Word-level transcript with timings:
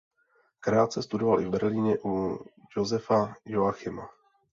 Krátce 0.59 1.03
studoval 1.03 1.41
i 1.41 1.45
v 1.45 1.49
Berlíně 1.49 1.97
u 2.05 2.39
Josepha 2.77 3.35
Joachima. 3.45 4.09